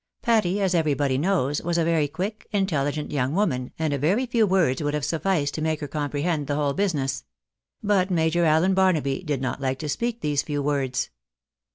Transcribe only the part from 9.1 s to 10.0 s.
did not like to